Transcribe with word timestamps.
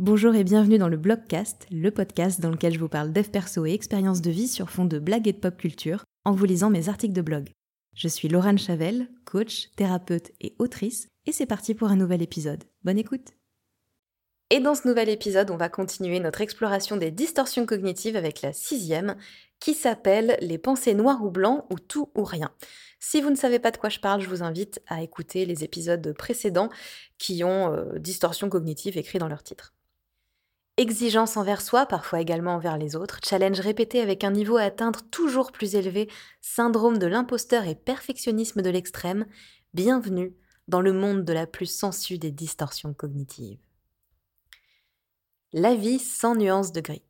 Bonjour 0.00 0.34
et 0.34 0.42
bienvenue 0.42 0.78
dans 0.78 0.88
le 0.88 0.96
Blogcast, 0.96 1.68
le 1.70 1.88
podcast 1.92 2.40
dans 2.40 2.50
lequel 2.50 2.74
je 2.74 2.80
vous 2.80 2.88
parle 2.88 3.12
dev 3.12 3.28
perso 3.28 3.64
et 3.64 3.74
expériences 3.74 4.20
de 4.20 4.30
vie 4.32 4.48
sur 4.48 4.68
fond 4.68 4.86
de 4.86 4.98
blagues 4.98 5.28
et 5.28 5.32
de 5.32 5.38
pop 5.38 5.56
culture 5.56 6.02
en 6.24 6.32
vous 6.32 6.46
lisant 6.46 6.68
mes 6.68 6.88
articles 6.88 7.14
de 7.14 7.22
blog. 7.22 7.50
Je 7.94 8.08
suis 8.08 8.26
Laurent 8.26 8.56
Chavel, 8.56 9.08
coach, 9.24 9.70
thérapeute 9.76 10.32
et 10.40 10.56
autrice, 10.58 11.06
et 11.26 11.32
c'est 11.32 11.46
parti 11.46 11.74
pour 11.74 11.90
un 11.90 11.96
nouvel 11.96 12.22
épisode. 12.22 12.64
Bonne 12.82 12.98
écoute 12.98 13.34
Et 14.50 14.58
dans 14.58 14.74
ce 14.74 14.88
nouvel 14.88 15.08
épisode, 15.10 15.52
on 15.52 15.56
va 15.56 15.68
continuer 15.68 16.18
notre 16.18 16.40
exploration 16.40 16.96
des 16.96 17.12
distorsions 17.12 17.64
cognitives 17.64 18.16
avec 18.16 18.42
la 18.42 18.52
sixième, 18.52 19.14
qui 19.60 19.74
s'appelle 19.74 20.36
Les 20.40 20.58
pensées 20.58 20.94
noires 20.94 21.24
ou 21.24 21.30
blancs 21.30 21.66
ou 21.70 21.78
tout 21.78 22.10
ou 22.16 22.24
rien. 22.24 22.50
Si 22.98 23.22
vous 23.22 23.30
ne 23.30 23.36
savez 23.36 23.60
pas 23.60 23.70
de 23.70 23.76
quoi 23.76 23.90
je 23.90 24.00
parle, 24.00 24.20
je 24.20 24.28
vous 24.28 24.42
invite 24.42 24.82
à 24.88 25.02
écouter 25.02 25.46
les 25.46 25.62
épisodes 25.62 26.12
précédents 26.18 26.70
qui 27.16 27.44
ont 27.44 27.72
euh, 27.72 28.00
distorsions 28.00 28.48
cognitives 28.48 28.98
écrits 28.98 29.20
dans 29.20 29.28
leur 29.28 29.44
titre. 29.44 29.73
Exigence 30.76 31.36
envers 31.36 31.60
soi, 31.60 31.86
parfois 31.86 32.20
également 32.20 32.56
envers 32.56 32.78
les 32.78 32.96
autres, 32.96 33.20
challenge 33.24 33.60
répété 33.60 34.00
avec 34.00 34.24
un 34.24 34.32
niveau 34.32 34.56
à 34.56 34.62
atteindre 34.62 35.02
toujours 35.12 35.52
plus 35.52 35.76
élevé, 35.76 36.10
syndrome 36.40 36.98
de 36.98 37.06
l'imposteur 37.06 37.68
et 37.68 37.76
perfectionnisme 37.76 38.60
de 38.60 38.70
l'extrême, 38.70 39.24
bienvenue 39.72 40.34
dans 40.66 40.80
le 40.80 40.92
monde 40.92 41.24
de 41.24 41.32
la 41.32 41.46
plus 41.46 41.66
sensue 41.66 42.18
des 42.18 42.32
distorsions 42.32 42.92
cognitives. 42.92 43.60
La 45.52 45.76
vie 45.76 46.00
sans 46.00 46.34
nuance 46.34 46.72
de 46.72 46.80
gris. 46.80 47.04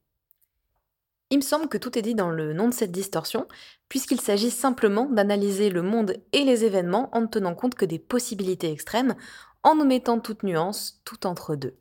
Il 1.30 1.38
me 1.38 1.42
semble 1.42 1.69
que 1.69 1.78
tout 1.78 1.98
est 1.98 2.02
dit 2.02 2.14
dans 2.14 2.30
le 2.30 2.52
nom 2.52 2.69
de 2.69 2.74
cette 2.74 2.92
distorsion, 2.92 3.48
puisqu'il 3.88 4.20
s'agit 4.20 4.50
simplement 4.50 5.06
d'analyser 5.06 5.70
le 5.70 5.80
monde 5.80 6.19
et 6.34 6.44
les 6.44 6.66
événements 6.66 7.08
en 7.16 7.22
ne 7.22 7.27
tenant 7.28 7.55
compte 7.55 7.77
que 7.77 7.86
des 7.86 7.98
possibilités 7.98 8.70
extrêmes, 8.70 9.14
en 9.62 9.80
omettant 9.80 10.20
toute 10.20 10.42
nuance 10.42 11.00
tout 11.06 11.27
entre 11.27 11.56
deux. 11.56 11.78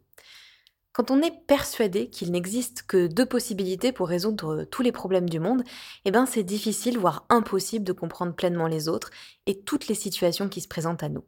Quand 0.93 1.09
on 1.09 1.23
est 1.23 1.45
persuadé 1.47 2.07
qu'il 2.07 2.31
n'existe 2.31 2.83
que 2.83 3.07
deux 3.07 3.25
possibilités 3.25 3.91
pour 3.91 4.07
résoudre 4.07 4.63
tous 4.65 4.83
les 4.83 4.91
problèmes 4.91 5.27
du 5.27 5.39
monde, 5.39 5.63
eh 6.05 6.11
ben 6.11 6.27
c'est 6.27 6.43
difficile, 6.43 6.99
voire 6.99 7.25
impossible 7.29 7.83
de 7.83 7.93
comprendre 7.93 8.35
pleinement 8.35 8.67
les 8.67 8.87
autres 8.87 9.09
et 9.47 9.59
toutes 9.59 9.87
les 9.87 9.95
situations 9.95 10.49
qui 10.49 10.61
se 10.61 10.67
présentent 10.67 11.01
à 11.01 11.09
nous. 11.09 11.25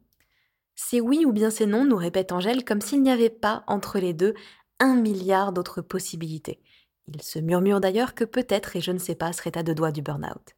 C'est 0.76 1.00
oui 1.00 1.24
ou 1.26 1.32
bien 1.32 1.50
c'est 1.50 1.66
non, 1.66 1.84
nous 1.84 1.96
répète 1.96 2.30
Angèle, 2.30 2.64
comme 2.64 2.80
s'il 2.80 3.02
n'y 3.02 3.10
avait 3.10 3.28
pas 3.28 3.64
entre 3.66 3.98
les 3.98 4.12
deux 4.12 4.34
un 4.78 4.94
milliard 4.94 5.52
d'autres 5.52 5.80
possibilités. 5.80 6.60
Il 7.08 7.20
se 7.22 7.38
murmure 7.40 7.80
d'ailleurs 7.80 8.14
que 8.14 8.24
peut-être, 8.24 8.76
et 8.76 8.80
je 8.80 8.92
ne 8.92 8.98
sais 8.98 9.14
pas, 9.14 9.32
serait 9.32 9.56
à 9.58 9.62
deux 9.62 9.74
doigts 9.74 9.92
du 9.92 10.02
burn-out. 10.02 10.54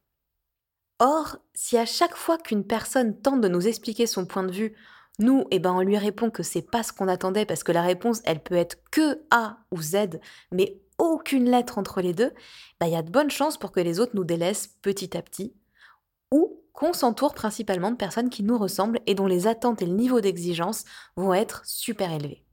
Or, 0.99 1.37
si 1.55 1.77
à 1.77 1.85
chaque 1.85 2.15
fois 2.15 2.37
qu'une 2.37 2.65
personne 2.65 3.19
tente 3.19 3.41
de 3.41 3.47
nous 3.47 3.67
expliquer 3.67 4.05
son 4.05 4.25
point 4.25 4.43
de 4.43 4.51
vue, 4.51 4.75
nous, 5.19 5.45
eh 5.51 5.59
ben, 5.59 5.73
on 5.73 5.81
lui 5.81 5.97
répond 5.97 6.29
que 6.29 6.43
c'est 6.43 6.61
pas 6.61 6.83
ce 6.83 6.93
qu'on 6.93 7.07
attendait 7.07 7.45
parce 7.45 7.63
que 7.63 7.71
la 7.71 7.81
réponse, 7.81 8.21
elle 8.25 8.41
peut 8.41 8.55
être 8.55 8.77
que 8.91 9.21
A 9.31 9.57
ou 9.71 9.81
Z, 9.81 10.19
mais 10.51 10.79
aucune 10.97 11.49
lettre 11.49 11.77
entre 11.77 12.01
les 12.01 12.13
deux, 12.13 12.31
bah, 12.79 12.87
il 12.87 12.93
y 12.93 12.97
a 12.97 13.01
de 13.01 13.11
bonnes 13.11 13.31
chances 13.31 13.57
pour 13.57 13.71
que 13.71 13.79
les 13.79 13.99
autres 13.99 14.15
nous 14.15 14.23
délaissent 14.23 14.75
petit 14.81 15.15
à 15.17 15.21
petit 15.21 15.53
ou 16.31 16.61
qu'on 16.73 16.93
s'entoure 16.93 17.33
principalement 17.33 17.91
de 17.91 17.97
personnes 17.97 18.29
qui 18.29 18.43
nous 18.43 18.57
ressemblent 18.57 19.01
et 19.05 19.15
dont 19.15 19.27
les 19.27 19.47
attentes 19.47 19.81
et 19.81 19.85
le 19.85 19.93
niveau 19.93 20.21
d'exigence 20.21 20.85
vont 21.15 21.33
être 21.33 21.61
super 21.65 22.11
élevés. 22.11 22.43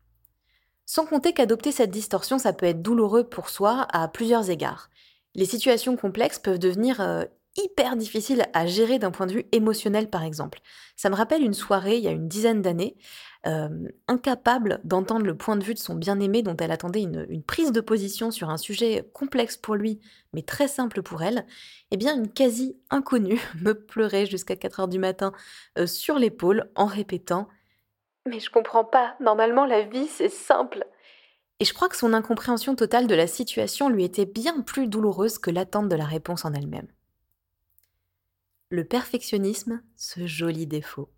Sans 0.84 1.06
compter 1.06 1.33
qu'adopter 1.33 1.73
cette 1.73 1.91
distorsion, 1.91 2.39
ça 2.39 2.53
peut 2.53 2.67
être 2.67 2.83
douloureux 2.83 3.25
pour 3.25 3.48
soi 3.48 3.86
à 3.91 4.06
plusieurs 4.08 4.51
égards. 4.51 4.89
Les 5.34 5.45
situations 5.45 5.97
complexes 5.97 6.39
peuvent 6.39 6.58
devenir 6.58 7.01
euh, 7.01 7.25
hyper 7.57 7.97
difficile 7.97 8.47
à 8.53 8.67
gérer 8.67 8.99
d'un 8.99 9.11
point 9.11 9.27
de 9.27 9.33
vue 9.33 9.47
émotionnel, 9.53 10.09
par 10.11 10.23
exemple. 10.23 10.61
Ça 10.97 11.11
me 11.11 11.15
rappelle 11.15 11.43
une 11.43 11.55
soirée 11.55 11.97
il 11.97 12.05
y 12.05 12.09
a 12.09 12.13
une 12.13 12.29
dizaine 12.29 12.63
d'années, 12.63 12.97
euh, 13.47 13.69
incapable 14.09 14.81
d'entendre 14.85 15.25
le 15.25 15.37
point 15.37 15.57
de 15.57 15.65
vue 15.65 15.75
de 15.75 15.79
son 15.79 15.95
bien-aimé 15.95 16.43
dont 16.43 16.57
elle 16.57 16.73
attendait 16.73 17.03
une, 17.03 17.43
prise 17.43 17.71
de 17.71 17.81
position 17.81 18.31
sur 18.31 18.51
un 18.51 18.57
sujet 18.57 19.09
complexe 19.13 19.57
pour 19.57 19.77
lui, 19.77 20.01
mais 20.33 20.43
très 20.43 20.69
simple 20.69 21.03
pour 21.03 21.23
elle, 21.23 21.47
eh 21.91 21.97
bien 21.97 22.17
une 22.17 22.33
quasi 22.33 22.77
inconnue 22.91 23.41
me 23.63 23.73
pleurait 23.73 24.27
jusqu'à 24.27 24.57
4 24.57 24.80
heures 24.80 24.89
du 24.89 24.98
matin 24.98 25.33
euh, 25.79 25.86
sur 25.86 26.19
l'épaule 26.19 26.70
en 26.75 26.86
répétant 26.86 27.48
Mais 28.27 28.41
je 28.41 28.51
comprends 28.51 28.85
pas, 28.85 29.14
normalement 29.20 29.64
la 29.64 29.83
vie 29.83 30.09
c'est 30.09 30.29
simple. 30.29 30.85
Et 31.59 31.64
je 31.64 31.73
crois 31.73 31.89
que 31.89 31.97
son 31.97 32.13
incompréhension 32.13 32.75
totale 32.75 33.07
de 33.07 33.14
la 33.14 33.27
situation 33.27 33.89
lui 33.89 34.05
était 34.05 34.27
bien 34.27 34.61
plus 34.61 34.89
douloureuse 34.89 35.39
que 35.39 35.51
l'attente 35.51 35.89
de 35.89 35.97
la 35.97 36.05
réponse 36.05 36.45
en 36.45 36.53
elle-même 36.53 36.89
le 38.69 38.85
perfectionnisme, 38.85 39.83
ce 39.97 40.27
joli 40.27 40.67
défaut. 40.67 41.11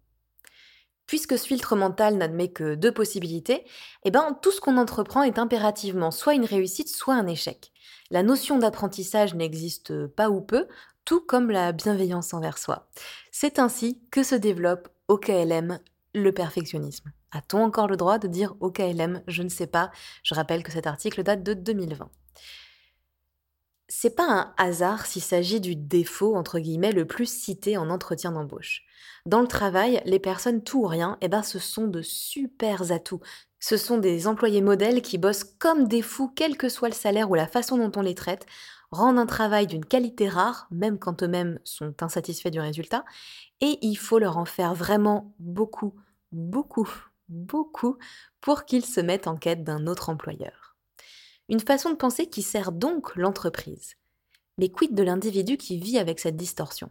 Puisque 1.06 1.38
ce 1.38 1.46
filtre 1.46 1.74
mental 1.74 2.16
n'admet 2.16 2.52
que 2.52 2.74
deux 2.74 2.92
possibilités, 2.92 3.64
eh 4.04 4.10
ben, 4.10 4.38
tout 4.42 4.50
ce 4.50 4.60
qu'on 4.60 4.76
entreprend 4.76 5.22
est 5.22 5.38
impérativement 5.38 6.10
soit 6.10 6.34
une 6.34 6.44
réussite, 6.44 6.88
soit 6.88 7.14
un 7.14 7.26
échec. 7.26 7.72
La 8.10 8.22
notion 8.22 8.58
d'apprentissage 8.58 9.34
n'existe 9.34 10.06
pas 10.06 10.28
ou 10.28 10.42
peu, 10.42 10.66
tout 11.06 11.20
comme 11.22 11.50
la 11.50 11.72
bienveillance 11.72 12.34
envers 12.34 12.58
soi. 12.58 12.90
C'est 13.32 13.58
ainsi 13.58 14.02
que 14.10 14.22
se 14.22 14.34
développe 14.34 14.90
au 15.08 15.16
KLM 15.16 15.78
le 16.14 16.32
perfectionnisme. 16.32 17.10
A-t-on 17.30 17.62
encore 17.62 17.88
le 17.88 17.96
droit 17.96 18.18
de 18.18 18.28
dire 18.28 18.54
au 18.60 18.70
KLM 18.70 19.22
Je 19.26 19.42
ne 19.42 19.48
sais 19.48 19.66
pas. 19.66 19.90
Je 20.22 20.34
rappelle 20.34 20.62
que 20.62 20.72
cet 20.72 20.86
article 20.86 21.22
date 21.22 21.42
de 21.42 21.54
2020. 21.54 22.10
C'est 23.88 24.14
pas 24.14 24.28
un 24.28 24.54
hasard 24.58 25.06
s'il 25.06 25.22
s'agit 25.22 25.60
du 25.60 25.74
défaut, 25.74 26.36
entre 26.36 26.58
guillemets, 26.58 26.92
le 26.92 27.06
plus 27.06 27.26
cité 27.26 27.78
en 27.78 27.88
entretien 27.88 28.32
d'embauche. 28.32 28.82
Dans 29.24 29.40
le 29.40 29.46
travail, 29.46 30.02
les 30.04 30.18
personnes 30.18 30.62
tout 30.62 30.82
ou 30.82 30.86
rien, 30.86 31.16
eh 31.22 31.28
ben, 31.28 31.42
ce 31.42 31.58
sont 31.58 31.86
de 31.86 32.02
super 32.02 32.92
atouts. 32.92 33.20
Ce 33.60 33.76
sont 33.78 33.98
des 33.98 34.26
employés 34.26 34.60
modèles 34.60 35.00
qui 35.02 35.16
bossent 35.16 35.44
comme 35.44 35.88
des 35.88 36.02
fous, 36.02 36.30
quel 36.36 36.56
que 36.58 36.68
soit 36.68 36.88
le 36.88 36.94
salaire 36.94 37.30
ou 37.30 37.34
la 37.34 37.46
façon 37.46 37.78
dont 37.78 37.98
on 37.98 38.02
les 38.02 38.14
traite, 38.14 38.46
rendent 38.90 39.18
un 39.18 39.26
travail 39.26 39.66
d'une 39.66 39.84
qualité 39.84 40.28
rare, 40.28 40.68
même 40.70 40.98
quand 40.98 41.22
eux-mêmes 41.22 41.58
sont 41.64 42.02
insatisfaits 42.02 42.50
du 42.50 42.60
résultat, 42.60 43.04
et 43.60 43.78
il 43.82 43.96
faut 43.96 44.18
leur 44.18 44.38
en 44.38 44.44
faire 44.44 44.74
vraiment 44.74 45.34
beaucoup, 45.38 45.94
beaucoup, 46.32 46.88
beaucoup 47.28 47.98
pour 48.40 48.64
qu'ils 48.64 48.84
se 48.84 49.00
mettent 49.00 49.26
en 49.26 49.36
quête 49.36 49.64
d'un 49.64 49.86
autre 49.86 50.10
employeur. 50.10 50.77
Une 51.48 51.60
façon 51.60 51.90
de 51.90 51.96
penser 51.96 52.26
qui 52.26 52.42
sert 52.42 52.72
donc 52.72 53.16
l'entreprise. 53.16 53.94
Mais 54.58 54.68
quid 54.68 54.94
de 54.94 55.02
l'individu 55.02 55.56
qui 55.56 55.78
vit 55.78 55.98
avec 55.98 56.20
cette 56.20 56.36
distorsion 56.36 56.90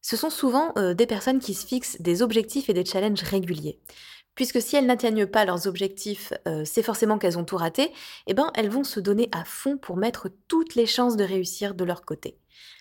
Ce 0.00 0.16
sont 0.16 0.30
souvent 0.30 0.72
euh, 0.76 0.94
des 0.94 1.06
personnes 1.06 1.40
qui 1.40 1.54
se 1.54 1.66
fixent 1.66 2.00
des 2.00 2.22
objectifs 2.22 2.68
et 2.68 2.74
des 2.74 2.84
challenges 2.84 3.22
réguliers. 3.22 3.80
Puisque 4.34 4.62
si 4.62 4.76
elles 4.76 4.86
n'atteignent 4.86 5.26
pas 5.26 5.44
leurs 5.44 5.66
objectifs, 5.66 6.32
euh, 6.46 6.64
c'est 6.64 6.82
forcément 6.82 7.18
qu'elles 7.18 7.38
ont 7.38 7.44
tout 7.44 7.56
raté, 7.56 7.92
eh 8.26 8.34
ben 8.34 8.50
elles 8.54 8.70
vont 8.70 8.84
se 8.84 9.00
donner 9.00 9.28
à 9.32 9.44
fond 9.44 9.76
pour 9.76 9.96
mettre 9.96 10.30
toutes 10.48 10.74
les 10.74 10.86
chances 10.86 11.16
de 11.16 11.24
réussir 11.24 11.74
de 11.74 11.84
leur 11.84 12.04
côté. 12.04 12.38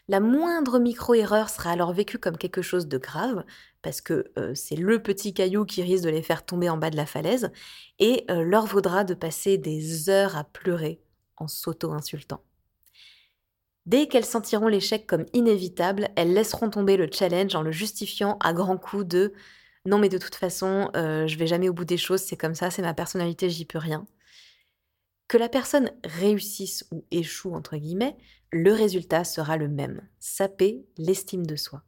La 0.08 0.20
moindre 0.20 0.80
micro-erreur 0.80 1.50
sera 1.50 1.72
alors 1.72 1.94
vécue 1.94 2.18
comme 2.18 2.38
quelque 2.38 2.62
chose 2.62 2.88
de 2.88 2.98
grave, 2.98 3.44
parce 3.82 4.02
que 4.02 4.32
euh, 4.38 4.54
c'est 4.56 4.76
le 4.76 5.02
petit 5.02 5.34
caillou 5.34 5.66
qui 5.66 5.82
risque 5.82 6.04
de 6.04 6.09
les 6.09 6.24
faire 6.24 6.46
tomber 6.46 6.70
en 6.70 6.78
bas 6.78 6.90
de 6.90 6.98
la 6.98 7.06
falaise, 7.06 7.52
et 8.00 8.26
euh, 8.30 8.44
leur 8.44 8.66
vaudra 8.66 9.04
de 9.04 9.14
passer 9.14 9.58
des 9.58 10.10
heures 10.10 10.36
à 10.36 10.44
pleurer 10.44 11.02
en 11.38 11.48
s'auto-insultant. 11.48 12.44
Dès 13.86 14.08
qu'elles 14.08 14.26
sentiront 14.26 14.68
l'échec 14.68 15.08
comme 15.08 15.26
inévitable, 15.34 16.10
elles 16.16 16.34
laisseront 16.34 16.70
tomber 16.70 16.98
le 16.98 17.10
challenge 17.12 17.56
en 17.56 17.64
le 17.64 17.72
justifiant 17.72 18.38
à 18.40 18.54
grands 18.54 18.78
coups 18.78 19.06
de 19.08 19.34
non 19.86 19.98
mais 19.98 20.10
de 20.10 20.18
toute 20.18 20.36
façon, 20.36 20.92
euh, 20.96 21.28
je 21.28 21.38
vais 21.38 21.48
jamais 21.48 21.70
au 21.70 21.74
bout 21.74 21.86
des 21.86 21.98
choses, 21.98 22.22
c'est 22.22 22.38
comme 22.38 22.54
ça, 22.56 22.70
c'est 22.70 22.84
ma 22.84 22.94
personnalité, 22.94 23.50
j'y 23.50 23.66
peux 23.66 23.80
rien. 23.80 24.06
Que 25.31 25.38
la 25.38 25.47
personne 25.47 25.92
réussisse 26.03 26.84
ou 26.92 27.06
échoue, 27.09 27.56
entre 27.56 27.78
guillemets, 27.78 28.18
le 28.52 28.74
résultat 28.74 29.24
sera 29.24 29.56
le 29.56 29.69
même, 29.69 30.06
saper 30.19 30.86
l'estime 30.97 31.46
de 31.46 31.56
soi. 31.56 31.84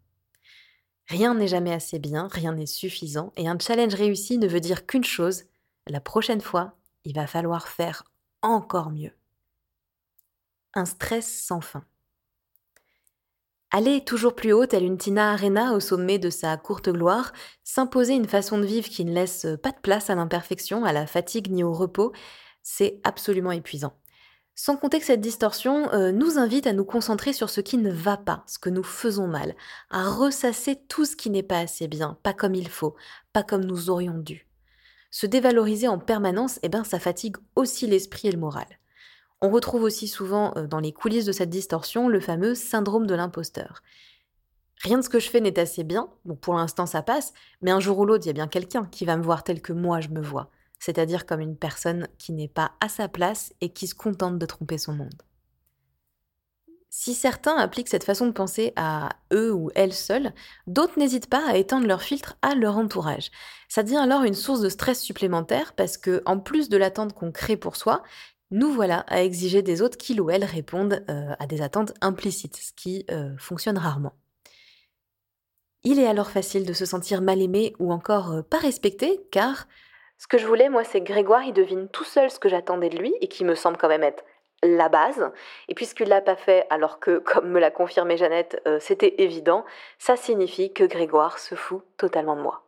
Rien 1.10 1.34
n'est 1.34 1.50
jamais 1.50 1.74
assez 1.74 2.00
bien, 2.00 2.30
rien 2.32 2.54
n'est 2.54 2.66
suffisant, 2.66 3.34
et 3.36 3.50
un 3.50 3.60
challenge 3.60 3.96
réussi 3.96 4.38
ne 4.38 4.48
veut 4.48 4.62
dire 4.62 4.86
qu'une 4.86 5.04
chose, 5.04 5.44
la 5.88 6.00
prochaine 6.00 6.40
fois, 6.40 6.78
il 7.04 7.14
va 7.16 7.28
falloir 7.28 7.68
faire 7.68 8.06
encore 8.44 8.92
mieux. 8.92 9.12
Un 10.74 10.86
stress 10.86 11.28
sans 11.28 11.60
fin. 11.60 11.84
Aller 13.72 14.06
toujours 14.06 14.36
plus 14.36 14.54
haut, 14.54 14.68
telle 14.68 14.86
une 14.86 14.98
Tina 14.98 15.34
Arena 15.34 15.74
au 15.74 15.82
sommet 15.82 16.18
de 16.18 16.30
sa 16.30 16.56
courte 16.56 16.88
gloire, 16.88 17.34
s'imposer 17.66 18.14
une 18.14 18.30
façon 18.30 18.58
de 18.58 18.66
vivre 18.66 18.88
qui 18.88 19.04
ne 19.04 19.14
laisse 19.14 19.48
pas 19.62 19.72
de 19.72 19.82
place 19.82 20.10
à 20.10 20.16
l'imperfection, 20.16 20.86
à 20.86 20.94
la 20.94 21.08
fatigue 21.08 21.52
ni 21.52 21.62
au 21.62 21.74
repos, 21.74 22.14
c'est 22.64 23.00
absolument 23.04 23.52
épuisant. 23.52 23.94
Sans 24.56 24.78
compter 24.78 25.00
que 25.00 25.06
cette 25.06 25.22
distorsion 25.22 25.92
euh, 25.94 26.12
nous 26.12 26.38
invite 26.38 26.68
à 26.68 26.74
nous 26.74 26.86
concentrer 26.86 27.34
sur 27.34 27.50
ce 27.50 27.60
qui 27.60 27.78
ne 27.78 27.92
va 27.92 28.18
pas, 28.18 28.44
ce 28.46 28.60
que 28.60 28.70
nous 28.70 28.84
faisons 28.84 29.28
mal, 29.28 29.56
à 29.90 30.10
ressasser 30.10 30.80
tout 30.88 31.06
ce 31.06 31.16
qui 31.16 31.30
n'est 31.30 31.44
pas 31.44 31.60
assez 31.60 31.88
bien, 31.88 32.18
pas 32.22 32.34
comme 32.34 32.54
il 32.54 32.70
faut, 32.70 32.96
pas 33.34 33.42
comme 33.42 33.66
nous 33.66 33.90
aurions 33.90 34.18
dû. 34.18 34.48
Se 35.10 35.26
dévaloriser 35.26 35.88
en 35.88 35.98
permanence, 35.98 36.60
eh 36.62 36.70
ben, 36.70 36.84
ça 36.84 37.00
fatigue 37.00 37.38
aussi 37.56 37.88
l'esprit 37.88 38.28
et 38.28 38.32
le 38.32 38.40
moral. 38.40 38.68
On 39.42 39.50
retrouve 39.50 39.84
aussi 39.84 40.08
souvent 40.08 40.54
euh, 40.56 40.68
dans 40.68 40.80
les 40.80 40.94
coulisses 40.94 41.26
de 41.26 41.32
cette 41.32 41.50
distorsion 41.50 42.08
le 42.08 42.20
fameux 42.20 42.54
syndrome 42.54 43.08
de 43.08 43.16
l'imposteur. 43.16 43.82
Rien 44.84 45.00
de 45.00 45.04
ce 45.04 45.10
que 45.10 45.20
je 45.20 45.30
fais 45.30 45.42
n'est 45.42 45.60
assez 45.60 45.84
bien, 45.84 46.10
donc 46.26 46.40
pour 46.40 46.54
l'instant 46.54 46.86
ça 46.86 47.02
passe, 47.02 47.34
mais 47.62 47.72
un 47.72 47.80
jour 47.80 47.98
ou 48.00 48.06
l'autre, 48.06 48.26
il 48.26 48.28
y 48.28 48.32
a 48.32 48.34
bien 48.34 48.48
quelqu'un 48.48 48.86
qui 48.86 49.06
va 49.06 49.18
me 49.18 49.24
voir 49.24 49.44
tel 49.44 49.62
que 49.62 49.74
moi 49.74 50.00
je 50.00 50.10
me 50.10 50.22
vois. 50.22 50.52
C'est-à-dire 50.84 51.26
comme 51.26 51.40
une 51.40 51.56
personne 51.56 52.10
qui 52.18 52.34
n'est 52.34 52.50
pas 52.50 52.74
à 52.82 52.90
sa 52.90 53.08
place 53.08 53.54
et 53.62 53.70
qui 53.70 53.88
se 53.88 53.96
contente 53.96 54.38
de 54.38 54.46
tromper 54.46 54.78
son 54.78 54.92
monde. 54.92 55.22
Si 56.90 57.14
certains 57.14 57.56
appliquent 57.56 57.88
cette 57.88 58.04
façon 58.04 58.28
de 58.28 58.34
penser 58.34 58.74
à 58.76 59.10
eux 59.32 59.54
ou 59.54 59.72
elles 59.76 59.94
seuls, 59.94 60.34
d'autres 60.68 61.00
n'hésitent 61.00 61.30
pas 61.30 61.48
à 61.48 61.56
étendre 61.56 61.88
leur 61.88 62.02
filtre 62.02 62.36
à 62.42 62.54
leur 62.54 62.78
entourage. 62.78 63.32
Ça 63.70 63.82
devient 63.82 63.96
alors 63.96 64.24
une 64.24 64.34
source 64.34 64.60
de 64.60 64.68
stress 64.68 65.02
supplémentaire 65.02 65.72
parce 65.74 65.98
que, 65.98 66.22
en 66.26 66.38
plus 66.38 66.68
de 66.68 66.76
l'attente 66.76 67.14
qu'on 67.14 67.32
crée 67.32 67.56
pour 67.56 67.78
soi, 67.78 68.04
nous 68.52 68.70
voilà 68.70 69.06
à 69.08 69.24
exiger 69.24 69.62
des 69.62 69.82
autres 69.82 69.98
qu'ils 69.98 70.20
ou 70.20 70.30
elles 70.30 70.44
répondent 70.44 71.02
euh, 71.10 71.34
à 71.40 71.48
des 71.48 71.62
attentes 71.62 71.94
implicites, 72.02 72.58
ce 72.58 72.74
qui 72.74 73.06
euh, 73.10 73.34
fonctionne 73.38 73.78
rarement. 73.78 74.14
Il 75.84 75.98
est 75.98 76.08
alors 76.08 76.30
facile 76.30 76.66
de 76.66 76.74
se 76.74 76.86
sentir 76.86 77.22
mal 77.22 77.42
aimé 77.42 77.74
ou 77.80 77.94
encore 77.94 78.34
euh, 78.34 78.42
pas 78.42 78.60
respecté, 78.60 79.22
car 79.32 79.66
ce 80.18 80.28
que 80.28 80.38
je 80.38 80.48
voulais, 80.48 80.70
moi, 80.70 80.84
c'est 80.84 81.02
que 81.02 81.12
Grégoire, 81.12 81.44
il 81.44 81.54
devine 81.54 81.90
tout 81.90 82.04
seul 82.04 82.30
ce 82.30 82.40
que 82.40 82.50
j'attendais 82.50 82.90
de 82.90 82.98
lui 82.98 83.14
et 83.22 83.28
qui 83.28 83.44
me 83.44 83.56
semble 83.56 83.78
quand 83.78 83.90
même 83.90 84.04
être 84.04 84.24
la 84.64 84.90
base. 84.90 85.32
Et 85.68 85.76
puisqu'il 85.76 86.08
l'a 86.08 86.22
pas 86.22 86.36
fait, 86.36 86.66
alors 86.70 87.00
que, 87.00 87.20
comme 87.26 87.50
me 87.50 87.60
l'a 87.60 87.72
confirmé 87.72 88.18
Jeannette, 88.18 88.62
euh, 88.68 88.78
c'était 88.80 89.22
évident, 89.22 89.66
ça 90.00 90.16
signifie 90.16 90.74
que 90.74 90.84
Grégoire 90.84 91.40
se 91.40 91.56
fout 91.56 91.84
totalement 91.98 92.36
de 92.36 92.42
moi. 92.42 92.64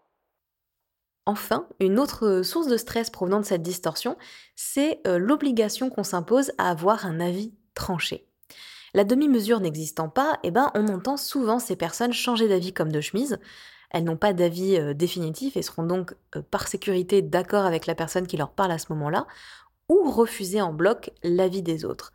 Enfin, 1.28 1.68
une 1.80 1.98
autre 1.98 2.44
source 2.44 2.68
de 2.68 2.78
stress 2.78 3.10
provenant 3.10 3.40
de 3.40 3.46
cette 3.46 3.64
distorsion, 3.64 4.16
c'est 4.56 5.00
euh, 5.08 5.18
l'obligation 5.18 5.90
qu'on 5.90 6.04
s'impose 6.04 6.52
à 6.60 6.70
avoir 6.70 7.08
un 7.08 7.20
avis 7.20 7.54
tranché. 7.74 8.28
La 8.94 9.04
demi-mesure 9.04 9.60
n'existant 9.60 10.08
pas, 10.08 10.40
eh 10.44 10.52
ben, 10.52 10.72
on 10.76 10.88
entend 10.88 11.18
souvent 11.18 11.60
ces 11.60 11.76
personnes 11.76 12.14
changer 12.14 12.48
d'avis 12.48 12.74
comme 12.74 12.92
de 12.92 13.02
chemise. 13.02 13.40
Elles 13.92 14.04
n'ont 14.04 14.18
pas 14.18 14.34
d'avis 14.34 14.78
euh, 14.78 14.94
définitif 14.94 15.58
et 15.58 15.62
seront 15.62 15.84
donc 15.84 16.16
par 16.52 16.68
sécurité 16.68 17.22
d'accord 17.22 17.66
avec 17.66 17.86
la 17.86 17.96
personne 17.96 18.28
qui 18.28 18.38
leur 18.38 18.52
parle 18.52 18.72
à 18.72 18.78
ce 18.78 18.92
moment-là, 18.94 19.28
ou 19.90 20.10
refuser 20.10 20.62
en 20.62 20.74
bloc 20.74 21.12
l'avis 21.24 21.62
des 21.62 21.86
autres. 21.86 22.12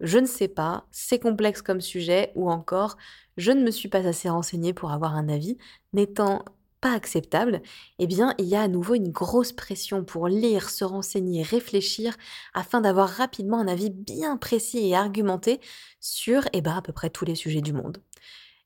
Je 0.00 0.18
ne 0.18 0.26
sais 0.26 0.48
pas, 0.48 0.86
c'est 0.90 1.20
complexe 1.20 1.62
comme 1.62 1.80
sujet, 1.80 2.32
ou 2.34 2.50
encore, 2.50 2.96
je 3.36 3.52
ne 3.52 3.62
me 3.62 3.70
suis 3.70 3.88
pas 3.88 4.06
assez 4.06 4.28
renseignée 4.28 4.72
pour 4.72 4.90
avoir 4.90 5.14
un 5.14 5.28
avis, 5.28 5.58
n'étant 5.92 6.44
pas 6.80 6.92
acceptable, 6.94 7.62
eh 8.00 8.08
bien, 8.08 8.34
il 8.38 8.46
y 8.46 8.56
a 8.56 8.62
à 8.62 8.68
nouveau 8.68 8.94
une 8.94 9.12
grosse 9.12 9.52
pression 9.52 10.04
pour 10.04 10.26
lire, 10.26 10.68
se 10.68 10.84
renseigner, 10.84 11.44
réfléchir, 11.44 12.16
afin 12.54 12.80
d'avoir 12.80 13.08
rapidement 13.08 13.60
un 13.60 13.68
avis 13.68 13.90
bien 13.90 14.36
précis 14.36 14.88
et 14.88 14.96
argumenté 14.96 15.60
sur, 16.00 16.42
eh 16.52 16.60
ben, 16.60 16.76
à 16.76 16.82
peu 16.82 16.92
près 16.92 17.08
tous 17.08 17.24
les 17.24 17.36
sujets 17.36 17.62
du 17.62 17.72
monde. 17.72 18.02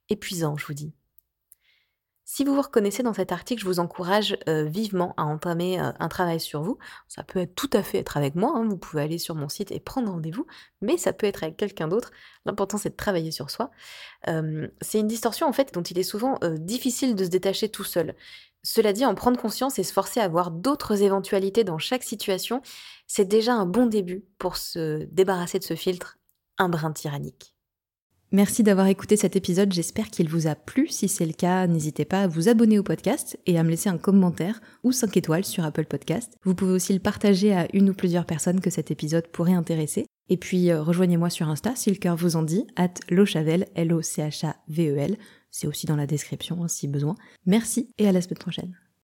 Épuisant, 0.09 0.57
je 0.57 0.67
vous 0.67 0.75
dis. 0.75 0.93
Si 2.28 2.44
vous 2.44 2.56
vous 2.56 2.62
reconnaissez 2.62 3.05
dans 3.05 3.14
cet 3.14 3.31
article, 3.31 3.62
je 3.62 3.67
vous 3.67 3.78
encourage 3.78 4.37
euh, 4.49 4.64
vivement 4.64 5.14
à 5.17 5.23
entamer 5.23 5.81
euh, 5.81 5.93
un 6.00 6.08
travail 6.08 6.40
sur 6.40 6.61
vous. 6.61 6.76
Ça 7.06 7.23
peut 7.23 7.38
être 7.38 7.55
tout 7.55 7.70
à 7.73 7.84
fait 7.84 7.99
être 7.99 8.17
avec 8.17 8.34
moi, 8.34 8.52
hein. 8.56 8.64
vous 8.69 8.76
pouvez 8.76 9.00
aller 9.02 9.19
sur 9.19 9.37
mon 9.37 9.49
site 9.49 9.70
et 9.70 9.78
prendre 9.78 10.11
rendez-vous, 10.11 10.44
mais 10.82 10.96
ça 10.96 11.12
peut 11.12 11.28
être 11.28 11.44
avec 11.44 11.56
quelqu'un 11.56 11.87
d'autre. 11.87 12.11
L'important 12.44 12.78
c'est 12.78 12.90
de 12.90 12.96
travailler 12.96 13.31
sur 13.31 13.49
soi. 13.50 13.70
c'est 14.26 14.99
une 14.99 15.06
distorsion 15.06 15.46
en 15.46 15.52
fait 15.52 15.73
dont 15.73 15.84
il 15.84 16.00
est 16.00 16.02
souvent 16.02 16.38
euh, 16.43 16.56
difficile 16.58 17.14
de 17.14 17.25
se 17.25 17.31
détacher 17.31 17.69
tout 17.69 17.84
seul. 17.84 18.17
Cela 18.64 18.93
dit, 18.93 19.06
en 19.06 19.14
prendre 19.14 19.40
conscience 19.40 19.78
et 19.78 19.84
se 19.84 19.93
forcer 19.93 20.19
à 20.19 20.26
voir 20.26 20.50
d'autres 20.50 21.02
éventualités 21.02 21.62
dans 21.62 21.78
chaque 21.78 22.02
situation, 22.02 22.61
c'est 23.06 23.28
déjà 23.28 23.55
un 23.55 23.67
bon 23.67 23.87
début 23.87 24.25
pour 24.38 24.56
se 24.56 25.05
débarrasser 25.12 25.61
de 25.61 25.64
ce 25.64 25.76
filtre 25.76 26.19
un 26.58 26.69
brin 26.69 26.93
tyrannique. 26.93 27.56
Merci 28.37 28.62
d'avoir 28.62 28.88
écouté 28.88 29.17
cet 29.17 29.35
épisode, 29.35 29.73
j'espère 29.73 30.11
qu'il 30.11 30.29
vous 30.29 30.47
a 30.47 30.55
plu. 30.55 30.88
Si 30.88 31.09
c'est 31.09 31.25
le 31.25 31.33
cas, 31.33 31.67
n'hésitez 31.67 32.05
pas 32.05 32.21
à 32.21 32.27
vous 32.27 32.50
abonner 32.50 32.79
au 32.79 32.83
podcast 32.83 33.38
et 33.47 33.59
à 33.59 33.62
me 33.62 33.71
laisser 33.71 33.88
un 33.88 33.97
commentaire 33.97 34.61
ou 34.85 34.93
5 34.93 35.17
étoiles 35.17 35.47
sur 35.47 35.65
Apple 35.65 35.87
Podcast. 35.87 36.37
Vous 36.44 36.55
pouvez 36.55 36.73
aussi 36.73 36.93
le 36.93 36.99
partager 36.99 37.55
à 37.55 37.67
une 37.73 37.88
ou 37.88 37.94
plusieurs 37.94 38.27
personnes 38.27 38.61
que 38.61 38.69
cet 38.69 38.91
épisode 38.91 39.27
pourrait 39.29 39.55
intéresser. 39.55 40.05
Et 40.29 40.37
puis 40.37 40.71
euh, 40.71 40.83
rejoignez-moi 40.83 41.31
sur 41.31 41.49
Insta 41.49 41.75
si 41.77 41.88
le 41.88 41.97
cœur 41.97 42.15
vous 42.15 42.37
en 42.37 42.43
dit, 42.43 42.67
at 42.77 42.93
lochavel, 43.09 43.69
L-O-C-H-A-V-E-L. 43.75 45.17
C'est 45.50 45.67
aussi 45.67 45.87
dans 45.87 45.97
la 45.97 46.06
description 46.06 46.62
hein, 46.62 46.69
si 46.69 46.88
besoin. 46.88 47.15
Merci 47.47 47.88
et 47.97 48.06
à 48.06 48.12
la 48.12 48.21
semaine 48.21 48.37
prochaine. 48.37 48.77